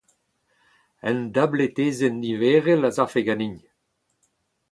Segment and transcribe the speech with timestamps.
[1.09, 3.55] Un dabletezenn niverel a zafe ganin.